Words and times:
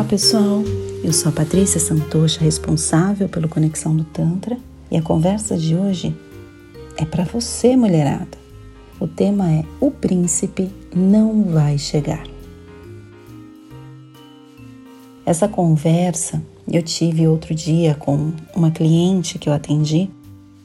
Olá 0.00 0.08
pessoal, 0.08 0.62
eu 1.04 1.12
sou 1.12 1.28
a 1.28 1.32
Patrícia 1.32 1.78
Santocha, 1.78 2.40
responsável 2.40 3.28
pelo 3.28 3.50
Conexão 3.50 3.94
do 3.94 4.02
Tantra, 4.02 4.56
e 4.90 4.96
a 4.96 5.02
conversa 5.02 5.58
de 5.58 5.76
hoje 5.76 6.16
é 6.96 7.04
para 7.04 7.22
você, 7.24 7.76
mulherada. 7.76 8.38
O 8.98 9.06
tema 9.06 9.52
é 9.52 9.62
O 9.78 9.90
Príncipe 9.90 10.70
Não 10.96 11.44
Vai 11.44 11.76
Chegar. 11.76 12.26
Essa 15.26 15.46
conversa 15.46 16.42
eu 16.66 16.82
tive 16.82 17.28
outro 17.28 17.54
dia 17.54 17.94
com 17.94 18.32
uma 18.56 18.70
cliente 18.70 19.38
que 19.38 19.50
eu 19.50 19.52
atendi 19.52 20.08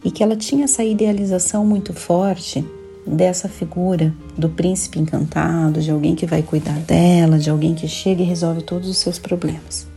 e 0.02 0.11
que 0.11 0.23
ela 0.23 0.38
tinha 0.38 0.63
essa 0.63 0.81
idealização 0.81 1.65
muito 1.65 1.93
forte 1.93 2.63
dessa 3.05 3.47
figura 3.47 4.14
do 4.37 4.50
príncipe 4.50 5.00
encantado, 5.00 5.82
de 5.82 5.91
alguém 5.91 6.15
que 6.15 6.25
vai 6.25 6.41
cuidar 6.41 6.79
dela, 6.79 7.37
de 7.37 7.50
alguém 7.50 7.75
que 7.75 7.87
chega 7.87 8.21
e 8.21 8.25
resolve 8.25 8.61
todos 8.61 8.89
os 8.89 8.97
seus 8.97 9.19
problemas. 9.19 9.87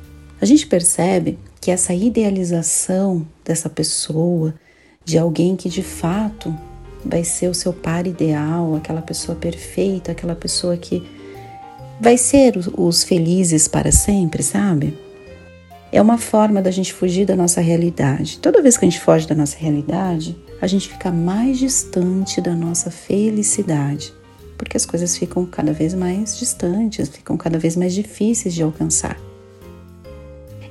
A 0.40 0.44
gente 0.44 0.66
percebe 0.66 1.38
que 1.60 1.70
essa 1.70 1.92
idealização 1.92 3.26
dessa 3.44 3.68
pessoa, 3.68 4.54
de 5.04 5.18
alguém 5.18 5.56
que 5.56 5.68
de 5.68 5.82
fato 5.82 6.54
vai 7.04 7.24
ser 7.24 7.48
o 7.48 7.54
seu 7.54 7.72
par 7.72 8.06
ideal, 8.06 8.76
aquela 8.76 9.02
pessoa 9.02 9.36
perfeita, 9.36 10.12
aquela 10.12 10.34
pessoa 10.34 10.76
que 10.76 11.02
vai 12.00 12.16
ser 12.16 12.54
os 12.76 13.02
felizes 13.02 13.66
para 13.66 13.90
sempre, 13.90 14.42
sabe? 14.42 14.96
É 15.90 16.00
uma 16.00 16.18
forma 16.18 16.60
da 16.60 16.70
gente 16.70 16.92
fugir 16.92 17.24
da 17.24 17.34
nossa 17.34 17.60
realidade. 17.60 18.38
Toda 18.38 18.62
vez 18.62 18.76
que 18.76 18.84
a 18.84 18.88
gente 18.88 19.00
foge 19.00 19.26
da 19.26 19.34
nossa 19.34 19.56
realidade, 19.56 20.36
a 20.60 20.66
gente 20.66 20.88
fica 20.88 21.10
mais 21.10 21.58
distante 21.58 22.40
da 22.40 22.54
nossa 22.54 22.90
felicidade, 22.90 24.12
porque 24.56 24.76
as 24.76 24.84
coisas 24.84 25.16
ficam 25.16 25.46
cada 25.46 25.72
vez 25.72 25.94
mais 25.94 26.36
distantes, 26.36 27.08
ficam 27.08 27.36
cada 27.36 27.58
vez 27.58 27.76
mais 27.76 27.94
difíceis 27.94 28.54
de 28.54 28.62
alcançar. 28.62 29.18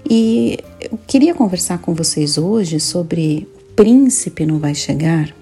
E 0.10 0.60
eu 0.80 0.98
queria 1.08 1.34
conversar 1.34 1.80
com 1.80 1.94
vocês 1.94 2.38
hoje 2.38 2.80
sobre 2.80 3.48
o 3.56 3.66
príncipe 3.76 4.46
não 4.46 4.60
vai 4.60 4.74
chegar, 4.74 5.34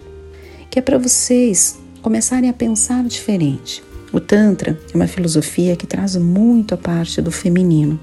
que 0.69 0.79
é 0.79 0.81
para 0.81 0.97
vocês 0.97 1.77
começarem 2.01 2.49
a 2.49 2.53
pensar 2.53 3.03
diferente. 3.03 3.83
O 4.11 4.19
Tantra 4.19 4.79
é 4.93 4.95
uma 4.95 5.07
filosofia 5.07 5.75
que 5.75 5.87
traz 5.87 6.15
muito 6.15 6.73
a 6.73 6.77
parte 6.77 7.21
do 7.21 7.31
feminino, 7.31 7.99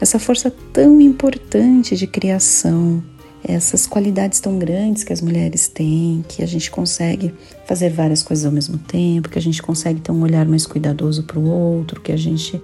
essa 0.00 0.18
força 0.18 0.52
tão 0.72 1.00
importante 1.00 1.96
de 1.96 2.06
criação, 2.06 3.02
essas 3.42 3.86
qualidades 3.86 4.40
tão 4.40 4.58
grandes 4.58 5.02
que 5.02 5.12
as 5.12 5.20
mulheres 5.20 5.68
têm, 5.68 6.24
que 6.28 6.42
a 6.42 6.46
gente 6.46 6.70
consegue 6.70 7.34
fazer 7.66 7.90
várias 7.90 8.22
coisas 8.22 8.44
ao 8.44 8.52
mesmo 8.52 8.78
tempo, 8.78 9.28
que 9.28 9.38
a 9.38 9.42
gente 9.42 9.62
consegue 9.62 10.00
ter 10.00 10.12
um 10.12 10.22
olhar 10.22 10.46
mais 10.46 10.66
cuidadoso 10.66 11.22
para 11.22 11.38
o 11.38 11.48
outro, 11.48 12.00
que 12.00 12.12
a 12.12 12.16
gente 12.16 12.60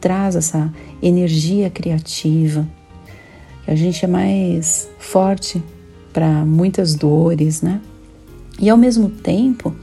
traz 0.00 0.36
essa 0.36 0.72
energia 1.02 1.70
criativa, 1.70 2.66
que 3.64 3.70
a 3.70 3.74
gente 3.74 4.04
é 4.04 4.08
mais 4.08 4.88
forte 4.98 5.62
para 6.12 6.44
muitas 6.44 6.94
dores, 6.94 7.62
né? 7.62 7.80
E 8.60 8.68
ao 8.68 8.76
mesmo 8.76 9.08
tempo, 9.08 9.74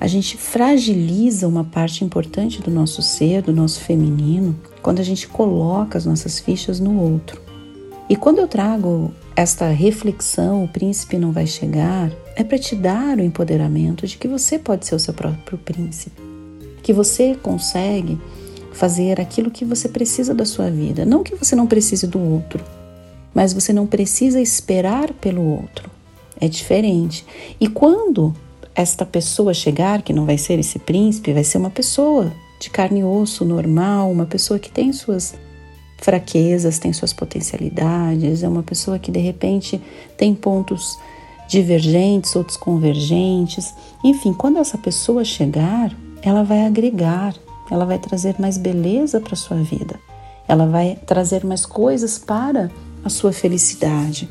a 0.00 0.06
gente 0.06 0.36
fragiliza 0.36 1.48
uma 1.48 1.64
parte 1.64 2.04
importante 2.04 2.60
do 2.60 2.70
nosso 2.70 3.00
ser, 3.00 3.42
do 3.42 3.52
nosso 3.52 3.80
feminino, 3.80 4.54
quando 4.82 5.00
a 5.00 5.04
gente 5.04 5.26
coloca 5.28 5.96
as 5.96 6.04
nossas 6.04 6.38
fichas 6.38 6.80
no 6.80 6.98
outro. 7.00 7.40
E 8.08 8.16
quando 8.16 8.38
eu 8.38 8.48
trago 8.48 9.12
esta 9.36 9.68
reflexão, 9.68 10.64
o 10.64 10.68
príncipe 10.68 11.18
não 11.18 11.32
vai 11.32 11.46
chegar, 11.46 12.10
é 12.36 12.44
para 12.44 12.58
te 12.58 12.76
dar 12.76 13.18
o 13.18 13.22
empoderamento 13.22 14.06
de 14.06 14.16
que 14.16 14.28
você 14.28 14.58
pode 14.58 14.86
ser 14.86 14.94
o 14.94 14.98
seu 14.98 15.12
próprio 15.12 15.58
príncipe, 15.58 16.22
que 16.82 16.92
você 16.92 17.34
consegue 17.34 18.18
fazer 18.72 19.20
aquilo 19.20 19.50
que 19.50 19.64
você 19.64 19.88
precisa 19.88 20.34
da 20.34 20.44
sua 20.44 20.70
vida, 20.70 21.04
não 21.04 21.22
que 21.22 21.34
você 21.34 21.56
não 21.56 21.66
precise 21.66 22.06
do 22.06 22.20
outro, 22.20 22.62
mas 23.32 23.52
você 23.52 23.72
não 23.72 23.86
precisa 23.86 24.40
esperar 24.40 25.12
pelo 25.14 25.42
outro. 25.42 25.90
É 26.40 26.48
diferente. 26.48 27.24
E 27.60 27.68
quando 27.68 28.34
esta 28.74 29.06
pessoa 29.06 29.54
chegar, 29.54 30.02
que 30.02 30.12
não 30.12 30.26
vai 30.26 30.36
ser 30.36 30.58
esse 30.58 30.78
príncipe, 30.78 31.32
vai 31.32 31.44
ser 31.44 31.58
uma 31.58 31.70
pessoa 31.70 32.32
de 32.60 32.70
carne 32.70 33.00
e 33.00 33.04
osso 33.04 33.44
normal, 33.44 34.10
uma 34.10 34.26
pessoa 34.26 34.58
que 34.58 34.70
tem 34.70 34.92
suas 34.92 35.34
fraquezas, 36.04 36.78
tem 36.78 36.92
suas 36.92 37.14
potencialidades, 37.14 38.42
é 38.42 38.48
uma 38.48 38.62
pessoa 38.62 38.98
que 38.98 39.10
de 39.10 39.20
repente 39.20 39.80
tem 40.18 40.34
pontos 40.34 40.98
divergentes, 41.48 42.36
outros 42.36 42.58
convergentes. 42.58 43.74
Enfim, 44.04 44.34
quando 44.34 44.58
essa 44.58 44.76
pessoa 44.76 45.24
chegar, 45.24 45.96
ela 46.20 46.42
vai 46.42 46.66
agregar, 46.66 47.34
ela 47.70 47.86
vai 47.86 47.98
trazer 47.98 48.36
mais 48.38 48.58
beleza 48.58 49.18
para 49.18 49.32
a 49.32 49.36
sua 49.36 49.56
vida, 49.56 49.98
ela 50.46 50.66
vai 50.66 50.98
trazer 51.06 51.42
mais 51.42 51.64
coisas 51.64 52.18
para 52.18 52.70
a 53.02 53.08
sua 53.08 53.32
felicidade 53.32 54.28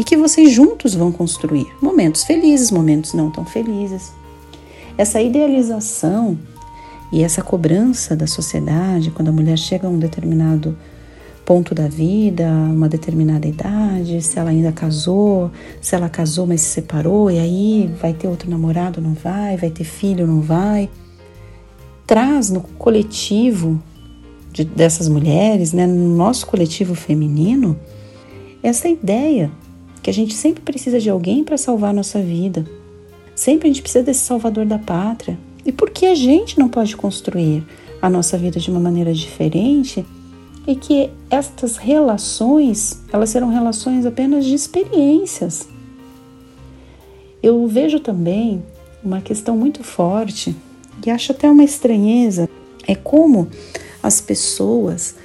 e 0.00 0.02
que 0.02 0.16
vocês 0.16 0.50
juntos 0.50 0.92
vão 0.92 1.12
construir 1.12 1.66
momentos 1.80 2.24
felizes, 2.24 2.72
momentos 2.72 3.14
não 3.14 3.30
tão 3.30 3.44
felizes. 3.44 4.12
Essa 4.98 5.20
idealização 5.22 6.36
e 7.12 7.22
essa 7.22 7.42
cobrança 7.42 8.16
da 8.16 8.26
sociedade, 8.26 9.12
quando 9.12 9.28
a 9.28 9.32
mulher 9.32 9.56
chega 9.56 9.86
a 9.86 9.90
um 9.90 9.98
determinado 9.98 10.76
ponto 11.44 11.74
da 11.74 11.88
vida, 11.88 12.48
uma 12.48 12.88
determinada 12.88 13.46
idade, 13.46 14.22
se 14.22 14.38
ela 14.38 14.50
ainda 14.50 14.72
casou, 14.72 15.50
se 15.80 15.94
ela 15.94 16.08
casou 16.08 16.46
mas 16.46 16.60
se 16.60 16.70
separou 16.70 17.30
e 17.30 17.38
aí 17.38 17.90
vai 18.00 18.12
ter 18.12 18.28
outro 18.28 18.48
namorado, 18.48 19.00
não 19.00 19.14
vai, 19.14 19.56
vai 19.56 19.70
ter 19.70 19.84
filho, 19.84 20.26
não 20.26 20.40
vai. 20.40 20.88
Traz 22.06 22.50
no 22.50 22.60
coletivo 22.60 23.82
de, 24.52 24.64
dessas 24.64 25.08
mulheres, 25.08 25.72
né, 25.72 25.86
no 25.86 26.16
nosso 26.16 26.46
coletivo 26.46 26.94
feminino, 26.94 27.78
essa 28.62 28.88
ideia 28.88 29.50
que 30.02 30.10
a 30.10 30.12
gente 30.12 30.34
sempre 30.34 30.62
precisa 30.62 31.00
de 31.00 31.08
alguém 31.08 31.44
para 31.44 31.56
salvar 31.56 31.90
a 31.90 31.94
nossa 31.94 32.20
vida. 32.20 32.64
Sempre 33.34 33.68
a 33.68 33.72
gente 33.72 33.82
precisa 33.82 34.04
desse 34.04 34.20
salvador 34.20 34.66
da 34.66 34.78
pátria. 34.78 35.38
E 35.64 35.72
por 35.72 35.90
que 35.90 36.06
a 36.06 36.14
gente 36.14 36.58
não 36.58 36.68
pode 36.68 36.96
construir 36.96 37.64
a 38.00 38.10
nossa 38.10 38.36
vida 38.36 38.58
de 38.58 38.68
uma 38.70 38.80
maneira 38.80 39.14
diferente 39.14 40.04
e 40.66 40.76
que 40.76 41.10
estas 41.30 41.76
relações, 41.76 43.02
elas 43.12 43.30
serão 43.30 43.48
relações 43.48 44.06
apenas 44.06 44.44
de 44.44 44.54
experiências. 44.54 45.68
Eu 47.42 47.66
vejo 47.66 47.98
também 47.98 48.62
uma 49.02 49.20
questão 49.20 49.56
muito 49.56 49.82
forte 49.82 50.54
e 51.04 51.10
acho 51.10 51.32
até 51.32 51.50
uma 51.50 51.64
estranheza, 51.64 52.48
é 52.86 52.94
como 52.94 53.48
as 54.02 54.20
pessoas 54.20 55.16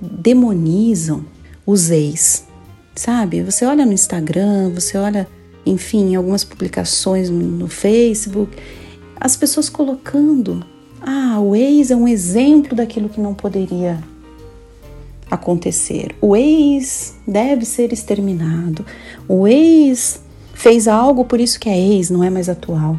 demonizam 0.00 1.24
os 1.66 1.90
ex, 1.90 2.46
sabe? 2.94 3.42
Você 3.42 3.66
olha 3.66 3.84
no 3.84 3.92
Instagram, 3.92 4.70
você 4.70 4.96
olha, 4.96 5.28
enfim, 5.64 6.14
algumas 6.14 6.44
publicações 6.44 7.28
no 7.28 7.68
Facebook, 7.68 8.56
as 9.18 9.36
pessoas 9.36 9.68
colocando, 9.68 10.64
ah, 11.00 11.38
o 11.40 11.54
ex 11.54 11.90
é 11.90 11.96
um 11.96 12.08
exemplo 12.08 12.74
daquilo 12.74 13.08
que 13.08 13.20
não 13.20 13.34
poderia 13.34 14.02
acontecer. 15.30 16.14
O 16.20 16.36
ex 16.36 17.14
deve 17.26 17.64
ser 17.64 17.92
exterminado. 17.92 18.84
O 19.28 19.46
ex 19.46 20.20
fez 20.54 20.88
algo, 20.88 21.24
por 21.24 21.40
isso 21.40 21.58
que 21.60 21.68
é 21.68 21.78
ex, 21.78 22.10
não 22.10 22.22
é 22.22 22.30
mais 22.30 22.48
atual. 22.48 22.98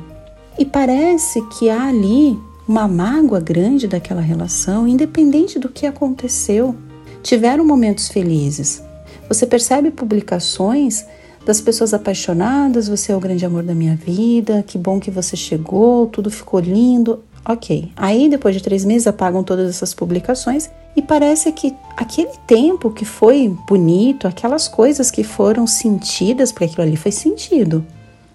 E 0.58 0.66
parece 0.66 1.42
que 1.58 1.70
há 1.70 1.88
ali 1.88 2.38
uma 2.68 2.88
mágoa 2.88 3.40
grande 3.40 3.88
daquela 3.88 4.22
relação, 4.22 4.88
independente 4.88 5.58
do 5.58 5.70
que 5.70 5.86
aconteceu. 5.86 6.76
Tiveram 7.24 7.66
momentos 7.66 8.10
felizes. 8.10 8.84
Você 9.30 9.46
percebe 9.46 9.92
publicações 9.92 11.06
das 11.46 11.62
pessoas 11.62 11.94
apaixonadas, 11.94 12.90
você 12.90 13.14
é 13.14 13.16
o 13.16 13.22
grande 13.22 13.46
amor 13.46 13.64
da 13.64 13.74
minha 13.74 13.96
vida, 13.96 14.64
que 14.64 14.78
bom 14.78 15.00
que 15.00 15.10
você 15.10 15.38
chegou, 15.38 16.08
tudo 16.08 16.30
ficou 16.30 16.60
lindo. 16.60 17.24
Ok. 17.48 17.94
Aí, 17.96 18.28
depois 18.28 18.54
de 18.54 18.62
três 18.62 18.84
meses, 18.84 19.08
apagam 19.08 19.42
todas 19.42 19.70
essas 19.70 19.94
publicações 19.94 20.70
e 20.98 21.02
parece 21.02 21.50
que 21.54 21.74
aquele 21.96 22.32
tempo 22.46 22.92
que 22.92 23.06
foi 23.06 23.48
bonito, 23.66 24.28
aquelas 24.28 24.68
coisas 24.68 25.10
que 25.10 25.24
foram 25.24 25.66
sentidas, 25.66 26.52
porque 26.52 26.66
aquilo 26.66 26.82
ali 26.82 26.98
foi 26.98 27.12
sentido, 27.12 27.86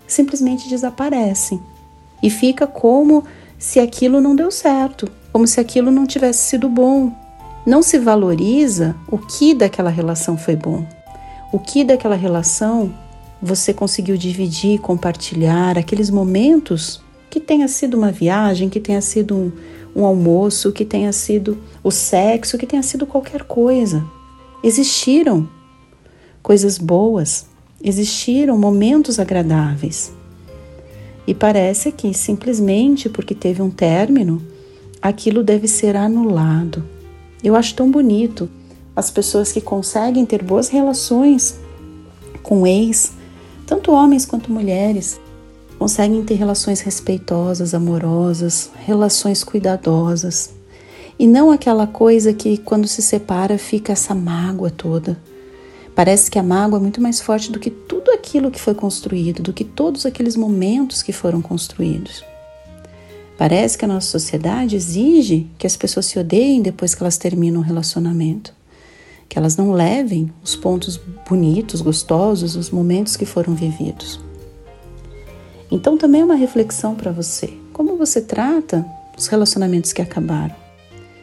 simplesmente 0.06 0.66
desaparecem. 0.66 1.60
E 2.22 2.30
fica 2.30 2.66
como 2.66 3.24
se 3.58 3.78
aquilo 3.78 4.18
não 4.18 4.34
deu 4.34 4.50
certo, 4.50 5.10
como 5.30 5.46
se 5.46 5.60
aquilo 5.60 5.90
não 5.90 6.06
tivesse 6.06 6.48
sido 6.48 6.66
bom. 6.66 7.12
Não 7.66 7.82
se 7.82 7.98
valoriza 7.98 8.96
o 9.10 9.18
que 9.18 9.54
daquela 9.54 9.90
relação 9.90 10.38
foi 10.38 10.56
bom, 10.56 10.86
o 11.52 11.58
que 11.58 11.84
daquela 11.84 12.16
relação 12.16 12.94
você 13.42 13.74
conseguiu 13.74 14.16
dividir, 14.16 14.80
compartilhar, 14.80 15.76
aqueles 15.76 16.08
momentos 16.08 17.02
que 17.32 17.40
tenha 17.40 17.66
sido 17.66 17.96
uma 17.96 18.12
viagem, 18.12 18.68
que 18.68 18.78
tenha 18.78 19.00
sido 19.00 19.34
um, 19.34 19.52
um 19.96 20.04
almoço, 20.04 20.70
que 20.70 20.84
tenha 20.84 21.10
sido 21.14 21.56
o 21.82 21.90
sexo, 21.90 22.58
que 22.58 22.66
tenha 22.66 22.82
sido 22.82 23.06
qualquer 23.06 23.44
coisa. 23.44 24.04
Existiram 24.62 25.48
coisas 26.42 26.76
boas, 26.76 27.46
existiram 27.82 28.58
momentos 28.58 29.18
agradáveis. 29.18 30.12
E 31.26 31.32
parece 31.32 31.90
que 31.90 32.12
simplesmente 32.12 33.08
porque 33.08 33.34
teve 33.34 33.62
um 33.62 33.70
término, 33.70 34.42
aquilo 35.00 35.42
deve 35.42 35.66
ser 35.66 35.96
anulado. 35.96 36.84
Eu 37.42 37.56
acho 37.56 37.74
tão 37.74 37.90
bonito 37.90 38.46
as 38.94 39.10
pessoas 39.10 39.50
que 39.50 39.60
conseguem 39.62 40.26
ter 40.26 40.42
boas 40.42 40.68
relações 40.68 41.58
com 42.42 42.66
ex, 42.66 43.14
tanto 43.66 43.90
homens 43.90 44.26
quanto 44.26 44.52
mulheres, 44.52 45.18
conseguem 45.82 46.22
ter 46.22 46.34
relações 46.34 46.80
respeitosas, 46.80 47.74
amorosas, 47.74 48.70
relações 48.86 49.42
cuidadosas. 49.42 50.50
E 51.18 51.26
não 51.26 51.50
aquela 51.50 51.88
coisa 51.88 52.32
que 52.32 52.56
quando 52.56 52.86
se 52.86 53.02
separa 53.02 53.58
fica 53.58 53.90
essa 53.90 54.14
mágoa 54.14 54.70
toda. 54.70 55.20
Parece 55.92 56.30
que 56.30 56.38
a 56.38 56.42
mágoa 56.42 56.78
é 56.78 56.80
muito 56.80 57.02
mais 57.02 57.20
forte 57.20 57.50
do 57.50 57.58
que 57.58 57.68
tudo 57.68 58.12
aquilo 58.12 58.48
que 58.48 58.60
foi 58.60 58.76
construído, 58.76 59.42
do 59.42 59.52
que 59.52 59.64
todos 59.64 60.06
aqueles 60.06 60.36
momentos 60.36 61.02
que 61.02 61.12
foram 61.12 61.42
construídos. 61.42 62.24
Parece 63.36 63.76
que 63.76 63.84
a 63.84 63.88
nossa 63.88 64.06
sociedade 64.06 64.76
exige 64.76 65.48
que 65.58 65.66
as 65.66 65.76
pessoas 65.76 66.06
se 66.06 66.16
odeiem 66.16 66.62
depois 66.62 66.94
que 66.94 67.02
elas 67.02 67.18
terminam 67.18 67.60
um 67.60 67.64
relacionamento, 67.64 68.54
que 69.28 69.36
elas 69.36 69.56
não 69.56 69.72
levem 69.72 70.32
os 70.44 70.54
pontos 70.54 71.00
bonitos, 71.28 71.80
gostosos, 71.80 72.54
os 72.54 72.70
momentos 72.70 73.16
que 73.16 73.26
foram 73.26 73.56
vividos. 73.56 74.20
Então 75.72 75.96
também 75.96 76.20
é 76.20 76.24
uma 76.24 76.34
reflexão 76.34 76.94
para 76.94 77.10
você. 77.10 77.50
Como 77.72 77.96
você 77.96 78.20
trata 78.20 78.84
os 79.16 79.26
relacionamentos 79.26 79.90
que 79.94 80.02
acabaram? 80.02 80.54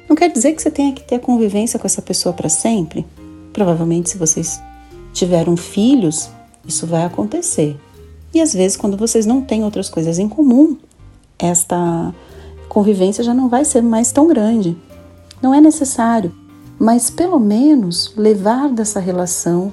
Não 0.10 0.16
quer 0.16 0.28
dizer 0.28 0.54
que 0.54 0.62
você 0.62 0.72
tenha 0.72 0.92
que 0.92 1.04
ter 1.04 1.20
convivência 1.20 1.78
com 1.78 1.86
essa 1.86 2.02
pessoa 2.02 2.34
para 2.34 2.50
sempre. 2.50 3.06
Provavelmente, 3.54 4.10
se 4.10 4.18
vocês 4.18 4.60
tiveram 5.14 5.56
filhos, 5.56 6.32
isso 6.68 6.88
vai 6.88 7.04
acontecer. 7.06 7.80
E 8.34 8.42
às 8.42 8.52
vezes, 8.52 8.76
quando 8.76 8.98
vocês 8.98 9.24
não 9.24 9.40
têm 9.40 9.64
outras 9.64 9.88
coisas 9.88 10.18
em 10.18 10.28
comum, 10.28 10.76
esta 11.38 12.12
convivência 12.68 13.24
já 13.24 13.36
não 13.36 13.50
vai 13.50 13.64
ser 13.64 13.84
mais 13.84 14.12
tão 14.12 14.28
grande. 14.28 14.76
Não 15.40 15.54
é 15.54 15.62
necessário, 15.62 16.34
mas 16.80 17.12
pelo 17.12 17.40
menos 17.40 18.14
levar 18.18 18.70
dessa 18.70 19.00
relação 19.00 19.72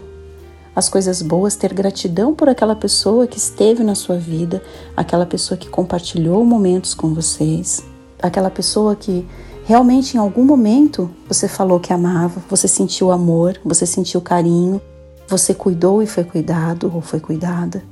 as 0.77 0.91
coisas 0.91 1.23
boas, 1.23 1.57
ter 1.57 1.73
gratidão 1.73 2.35
por 2.35 2.51
aquela 2.51 2.77
pessoa 2.77 3.27
que 3.27 3.39
esteve 3.39 3.83
na 3.83 3.95
sua 3.95 4.19
vida, 4.19 4.63
aquela 4.95 5.25
pessoa 5.25 5.57
que 5.57 5.71
compartilhou 5.71 6.45
momentos 6.45 6.93
com 6.93 7.15
vocês, 7.15 7.83
aquela 8.21 8.51
pessoa 8.51 8.95
que 8.95 9.27
realmente 9.65 10.19
em 10.19 10.21
algum 10.21 10.45
momento 10.45 11.11
você 11.27 11.49
falou 11.49 11.81
que 11.81 11.95
amava, 11.95 12.43
você 12.51 12.69
sentiu 12.69 13.11
amor, 13.11 13.59
você 13.65 13.87
sentiu 13.87 14.21
carinho, 14.21 14.79
você 15.27 15.55
cuidou 15.55 16.03
e 16.03 16.07
foi 16.07 16.25
cuidado 16.25 16.93
ou 16.95 17.01
foi 17.01 17.21
cuidada. 17.21 17.83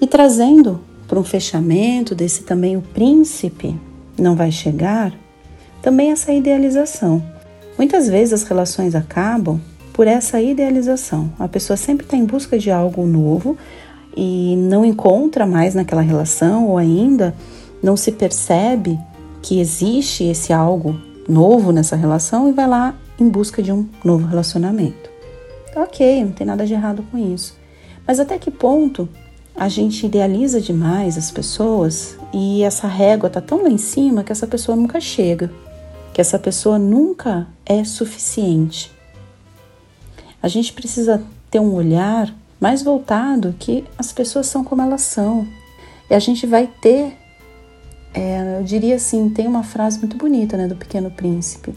E 0.00 0.06
trazendo 0.06 0.80
para 1.08 1.18
um 1.18 1.24
fechamento 1.24 2.14
desse 2.14 2.44
também 2.44 2.76
o 2.76 2.82
príncipe 2.82 3.76
não 4.16 4.36
vai 4.36 4.52
chegar, 4.52 5.12
também 5.82 6.12
essa 6.12 6.32
idealização. 6.32 7.20
Muitas 7.76 8.06
vezes 8.06 8.32
as 8.32 8.42
relações 8.44 8.94
acabam 8.94 9.60
por 10.00 10.06
essa 10.06 10.40
idealização. 10.40 11.30
A 11.38 11.46
pessoa 11.46 11.76
sempre 11.76 12.06
está 12.06 12.16
em 12.16 12.24
busca 12.24 12.58
de 12.58 12.70
algo 12.70 13.04
novo 13.04 13.58
e 14.16 14.56
não 14.56 14.82
encontra 14.82 15.44
mais 15.44 15.74
naquela 15.74 16.00
relação 16.00 16.68
ou 16.68 16.78
ainda 16.78 17.34
não 17.82 17.98
se 17.98 18.10
percebe 18.10 18.98
que 19.42 19.60
existe 19.60 20.24
esse 20.24 20.54
algo 20.54 20.98
novo 21.28 21.70
nessa 21.70 21.96
relação 21.96 22.48
e 22.48 22.52
vai 22.52 22.66
lá 22.66 22.94
em 23.18 23.28
busca 23.28 23.62
de 23.62 23.70
um 23.72 23.86
novo 24.02 24.26
relacionamento. 24.26 25.10
Ok, 25.76 26.24
não 26.24 26.32
tem 26.32 26.46
nada 26.46 26.64
de 26.64 26.72
errado 26.72 27.04
com 27.12 27.18
isso. 27.18 27.54
Mas 28.06 28.18
até 28.18 28.38
que 28.38 28.50
ponto 28.50 29.06
a 29.54 29.68
gente 29.68 30.06
idealiza 30.06 30.62
demais 30.62 31.18
as 31.18 31.30
pessoas 31.30 32.16
e 32.32 32.62
essa 32.62 32.88
régua 32.88 33.26
está 33.26 33.42
tão 33.42 33.64
lá 33.64 33.68
em 33.68 33.76
cima 33.76 34.24
que 34.24 34.32
essa 34.32 34.46
pessoa 34.46 34.74
nunca 34.74 34.98
chega, 34.98 35.52
que 36.14 36.22
essa 36.22 36.38
pessoa 36.38 36.78
nunca 36.78 37.46
é 37.66 37.84
suficiente. 37.84 38.98
A 40.42 40.48
gente 40.48 40.72
precisa 40.72 41.22
ter 41.50 41.60
um 41.60 41.74
olhar 41.74 42.34
mais 42.60 42.82
voltado 42.82 43.54
que 43.58 43.84
as 43.98 44.12
pessoas 44.12 44.46
são 44.46 44.62
como 44.62 44.82
elas 44.82 45.02
são. 45.02 45.46
E 46.08 46.14
a 46.14 46.18
gente 46.18 46.46
vai 46.46 46.66
ter, 46.66 47.16
é, 48.12 48.58
eu 48.58 48.64
diria 48.64 48.96
assim, 48.96 49.30
tem 49.30 49.46
uma 49.46 49.62
frase 49.62 49.98
muito 49.98 50.16
bonita 50.16 50.56
né, 50.56 50.66
do 50.66 50.76
Pequeno 50.76 51.10
Príncipe, 51.10 51.74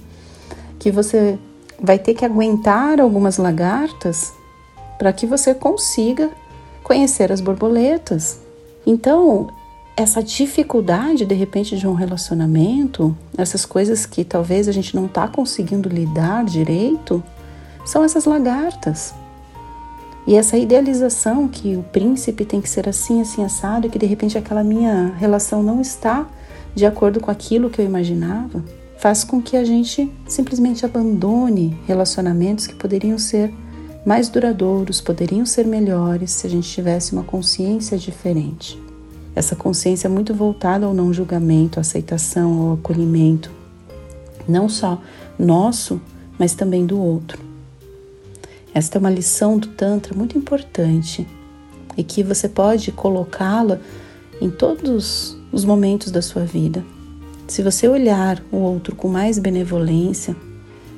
que 0.79 0.91
você 0.91 1.37
vai 1.79 1.97
ter 1.99 2.13
que 2.13 2.25
aguentar 2.25 2.99
algumas 2.99 3.37
lagartas 3.37 4.33
para 4.97 5.11
que 5.13 5.25
você 5.25 5.53
consiga 5.53 6.29
conhecer 6.83 7.31
as 7.31 7.41
borboletas. 7.41 8.39
Então, 8.85 9.49
essa 9.95 10.23
dificuldade 10.23 11.25
de 11.25 11.35
repente 11.35 11.77
de 11.77 11.87
um 11.87 11.93
relacionamento, 11.93 13.15
essas 13.37 13.65
coisas 13.65 14.05
que 14.05 14.23
talvez 14.23 14.67
a 14.67 14.71
gente 14.71 14.95
não 14.95 15.05
está 15.05 15.27
conseguindo 15.27 15.87
lidar 15.87 16.43
direito, 16.43 17.23
são 17.85 18.03
essas 18.03 18.25
lagartas. 18.25 19.13
E 20.25 20.35
essa 20.35 20.57
idealização 20.57 21.47
que 21.47 21.75
o 21.75 21.83
príncipe 21.83 22.45
tem 22.45 22.61
que 22.61 22.69
ser 22.69 22.87
assim, 22.87 23.21
assim, 23.21 23.43
assado, 23.43 23.87
e 23.87 23.89
que 23.89 23.99
de 23.99 24.05
repente 24.05 24.37
aquela 24.37 24.63
minha 24.63 25.13
relação 25.17 25.61
não 25.61 25.81
está 25.81 26.25
de 26.73 26.85
acordo 26.85 27.19
com 27.19 27.29
aquilo 27.29 27.69
que 27.69 27.81
eu 27.81 27.85
imaginava, 27.85 28.63
faz 28.97 29.23
com 29.23 29.41
que 29.41 29.57
a 29.57 29.65
gente 29.65 30.09
simplesmente 30.25 30.85
abandone 30.85 31.77
relacionamentos 31.85 32.65
que 32.65 32.73
poderiam 32.73 33.17
ser 33.17 33.53
mais 34.05 34.29
duradouros, 34.29 35.01
poderiam 35.01 35.45
ser 35.45 35.65
melhores 35.65 36.31
se 36.31 36.47
a 36.47 36.49
gente 36.49 36.69
tivesse 36.69 37.11
uma 37.11 37.23
consciência 37.23 37.97
diferente. 37.97 38.81
Essa 39.35 39.57
consciência 39.57 40.09
muito 40.09 40.33
voltada 40.33 40.85
ao 40.85 40.93
não 40.93 41.13
julgamento, 41.13 41.79
à 41.79 41.81
aceitação, 41.81 42.61
ao 42.61 42.73
acolhimento, 42.75 43.51
não 44.47 44.69
só 44.69 45.01
nosso, 45.37 45.99
mas 46.39 46.53
também 46.53 46.85
do 46.85 46.97
outro. 46.97 47.42
Esta 48.73 48.97
é 48.97 48.99
uma 48.99 49.09
lição 49.09 49.57
do 49.59 49.67
Tantra 49.67 50.15
muito 50.15 50.37
importante 50.37 51.27
e 51.95 52.03
que 52.03 52.23
você 52.23 52.49
pode 52.49 52.91
colocá-la 52.91 53.79
em 54.41 54.49
todos 54.49 55.37
os 55.51 55.63
momentos 55.63 56.11
da 56.11 56.21
sua 56.21 56.43
vida. 56.43 56.83
Se 57.47 57.61
você 57.61 57.87
olhar 57.87 58.41
o 58.51 58.57
outro 58.57 58.95
com 58.95 59.07
mais 59.07 59.37
benevolência, 59.37 60.35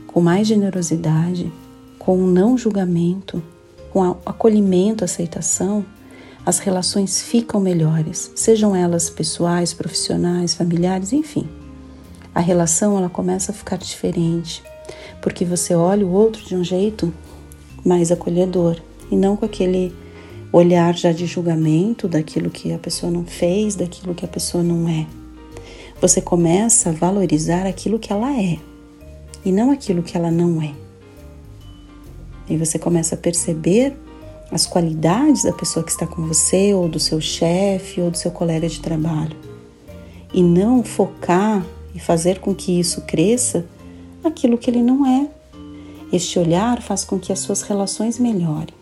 com 0.08 0.22
mais 0.22 0.48
generosidade, 0.48 1.52
com 2.00 2.18
um 2.18 2.28
não 2.28 2.58
julgamento, 2.58 3.44
com 3.92 4.02
acolhimento, 4.26 5.04
aceitação, 5.04 5.86
as 6.46 6.60
relações 6.60 7.22
ficam 7.22 7.60
melhores, 7.60 8.32
sejam 8.36 8.76
elas 8.76 9.10
pessoais, 9.10 9.74
profissionais, 9.74 10.54
familiares, 10.54 11.12
enfim. 11.12 11.50
A 12.34 12.40
relação 12.40 12.98
ela 12.98 13.10
começa 13.10 13.52
a 13.52 13.56
ficar 13.56 13.78
diferente, 13.78 14.64
porque 15.22 15.44
você 15.44 15.74
olha 15.76 16.06
o 16.06 16.12
outro 16.12 16.46
de 16.46 16.56
um 16.56 16.64
jeito 16.64 17.12
mais 17.86 18.12
acolhedor 18.12 18.78
e 19.12 19.16
não 19.16 19.38
com 19.38 19.46
aquele 19.46 19.94
olhar 20.52 20.98
já 20.98 21.12
de 21.12 21.26
julgamento 21.26 22.08
daquilo 22.08 22.50
que 22.50 22.74
a 22.74 22.78
pessoa 22.80 23.12
não 23.12 23.24
fez, 23.24 23.76
daquilo 23.76 24.16
que 24.16 24.26
a 24.26 24.28
pessoa 24.28 24.64
não 24.64 24.90
é. 24.90 25.06
Você 26.02 26.22
começa 26.22 26.90
a 26.90 26.94
valorizar 26.94 27.66
aquilo 27.66 28.00
que 28.00 28.12
ela 28.12 28.32
é 28.38 28.58
e 29.46 29.52
não 29.52 29.72
aquilo 29.72 30.02
que 30.02 30.18
ela 30.18 30.32
não 30.32 30.62
é. 30.62 30.74
E 32.50 32.58
você 32.58 32.78
começa 32.78 33.16
a 33.16 33.18
perceber 33.18 33.96
as 34.52 34.66
qualidades 34.66 35.44
da 35.44 35.52
pessoa 35.52 35.84
que 35.84 35.92
está 35.92 36.06
com 36.06 36.26
você, 36.28 36.74
ou 36.74 36.88
do 36.88 37.00
seu 37.00 37.20
chefe, 37.20 38.02
ou 38.02 38.12
do 38.12 38.18
seu 38.18 38.32
colega 38.32 38.68
de 38.68 38.80
trabalho. 38.80 39.36
E 40.34 40.44
não 40.44 40.84
focar 40.84 41.66
e 41.94 42.00
fazer 42.00 42.40
com 42.40 42.54
que 42.54 42.80
isso 42.80 43.02
cresça 43.02 43.66
aquilo 44.24 44.58
que 44.58 44.70
ele 44.70 44.82
não 44.82 45.06
é. 45.06 45.28
Este 46.12 46.40
olhar 46.40 46.82
faz 46.82 47.04
com 47.04 47.20
que 47.20 47.34
as 47.34 47.40
suas 47.40 47.62
relações 47.62 48.20
melhorem. 48.20 48.74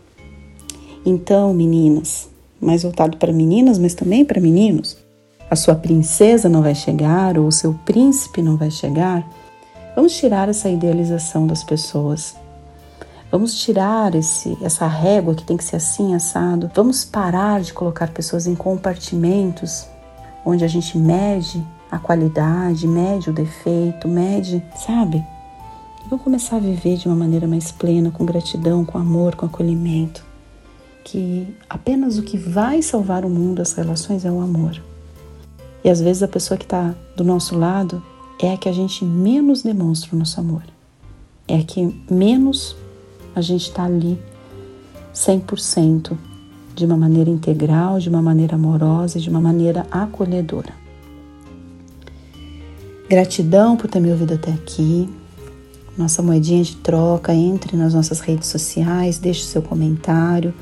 Então, 1.05 1.53
meninas, 1.53 2.29
mais 2.61 2.83
voltado 2.83 3.17
para 3.17 3.33
meninas, 3.33 3.77
mas 3.77 3.93
também 3.93 4.23
para 4.23 4.39
meninos, 4.39 4.97
a 5.49 5.55
sua 5.55 5.75
princesa 5.75 6.47
não 6.47 6.61
vai 6.61 6.73
chegar 6.73 7.37
ou 7.37 7.47
o 7.47 7.51
seu 7.51 7.73
príncipe 7.85 8.41
não 8.41 8.57
vai 8.57 8.71
chegar. 8.71 9.27
Vamos 9.95 10.15
tirar 10.15 10.49
essa 10.49 10.69
idealização 10.69 11.45
das 11.45 11.63
pessoas. 11.63 12.35
Vamos 13.31 13.59
tirar 13.59 14.15
esse, 14.15 14.57
essa 14.61 14.87
régua 14.87 15.35
que 15.35 15.43
tem 15.43 15.57
que 15.57 15.63
ser 15.63 15.75
assim 15.75 16.15
assado. 16.15 16.71
Vamos 16.73 17.03
parar 17.03 17.61
de 17.61 17.73
colocar 17.73 18.09
pessoas 18.09 18.47
em 18.47 18.55
compartimentos 18.55 19.87
onde 20.45 20.63
a 20.63 20.67
gente 20.67 20.97
mede 20.97 21.63
a 21.89 21.99
qualidade, 21.99 22.87
mede 22.87 23.29
o 23.29 23.33
defeito, 23.33 24.07
mede, 24.07 24.63
sabe? 24.75 25.23
Vamos 26.09 26.23
começar 26.23 26.57
a 26.57 26.59
viver 26.59 26.97
de 26.97 27.07
uma 27.07 27.15
maneira 27.15 27.47
mais 27.47 27.71
plena, 27.71 28.11
com 28.11 28.25
gratidão, 28.25 28.83
com 28.83 28.97
amor, 28.97 29.35
com 29.35 29.45
acolhimento. 29.45 30.23
Que 31.03 31.47
apenas 31.69 32.17
o 32.17 32.23
que 32.23 32.37
vai 32.37 32.81
salvar 32.81 33.25
o 33.25 33.29
mundo, 33.29 33.61
as 33.61 33.73
relações, 33.73 34.25
é 34.25 34.31
o 34.31 34.41
amor. 34.41 34.81
E 35.83 35.89
às 35.89 36.01
vezes 36.01 36.21
a 36.21 36.27
pessoa 36.27 36.57
que 36.57 36.65
está 36.65 36.93
do 37.15 37.23
nosso 37.23 37.57
lado 37.57 38.03
é 38.41 38.53
a 38.53 38.57
que 38.57 38.69
a 38.69 38.73
gente 38.73 39.03
menos 39.03 39.63
demonstra 39.63 40.15
o 40.15 40.19
nosso 40.19 40.39
amor. 40.39 40.63
É 41.47 41.57
a 41.57 41.63
que 41.63 42.03
menos 42.09 42.75
a 43.35 43.41
gente 43.41 43.69
está 43.69 43.85
ali 43.85 44.19
100%, 45.13 46.17
de 46.75 46.85
uma 46.85 46.97
maneira 46.97 47.29
integral, 47.29 47.99
de 47.99 48.09
uma 48.09 48.21
maneira 48.21 48.55
amorosa 48.55 49.17
e 49.17 49.21
de 49.21 49.29
uma 49.29 49.39
maneira 49.39 49.85
acolhedora. 49.91 50.73
Gratidão 53.07 53.77
por 53.77 53.89
ter 53.89 53.99
me 53.99 54.11
ouvido 54.11 54.33
até 54.33 54.51
aqui. 54.51 55.09
Nossa 55.97 56.21
moedinha 56.21 56.63
de 56.63 56.75
troca, 56.77 57.33
entre 57.33 57.77
nas 57.77 57.93
nossas 57.93 58.19
redes 58.19 58.47
sociais, 58.47 59.19
deixe 59.19 59.45
seu 59.45 59.61
comentário, 59.61 60.53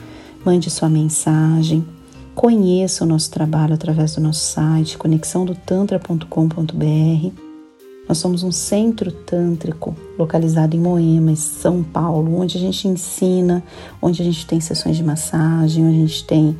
mande 0.45 0.69
sua 0.69 0.89
mensagem, 0.89 1.85
conheça 2.35 3.03
o 3.03 3.07
nosso 3.07 3.31
trabalho 3.31 3.73
através 3.73 4.15
do 4.15 4.21
nosso 4.21 4.41
site 4.41 4.97
conexãodotantra.com.br. 4.97 7.51
Nós 8.09 8.17
somos 8.17 8.43
um 8.43 8.51
centro 8.51 9.11
tântrico 9.11 9.95
localizado 10.17 10.75
em 10.75 10.79
Moema, 10.79 11.35
São 11.35 11.81
Paulo, 11.81 12.38
onde 12.38 12.57
a 12.57 12.59
gente 12.59 12.88
ensina, 12.88 13.63
onde 14.01 14.21
a 14.21 14.25
gente 14.25 14.45
tem 14.45 14.59
sessões 14.59 14.97
de 14.97 15.03
massagem, 15.03 15.85
onde 15.85 15.97
a 15.97 16.07
gente 16.07 16.25
tem 16.25 16.57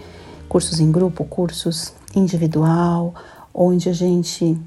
cursos 0.48 0.80
em 0.80 0.90
grupo, 0.90 1.26
cursos 1.26 1.94
individual, 2.16 3.14
onde 3.54 3.90
a 3.90 3.94
gente 3.94 4.58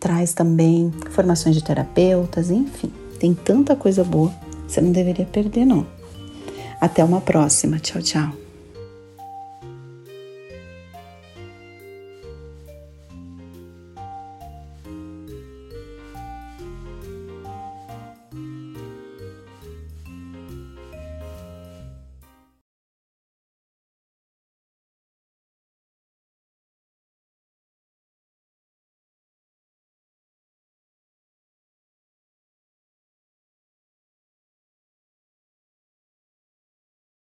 traz 0.00 0.32
também 0.32 0.92
formações 1.10 1.54
de 1.54 1.62
terapeutas, 1.62 2.50
enfim, 2.50 2.90
tem 3.22 3.32
tanta 3.32 3.76
coisa 3.76 4.02
boa, 4.02 4.34
você 4.66 4.80
não 4.80 4.90
deveria 4.90 5.24
perder 5.24 5.64
não. 5.64 5.86
Até 6.80 7.04
uma 7.04 7.20
próxima, 7.20 7.78
tchau, 7.78 8.02
tchau. 8.02 8.41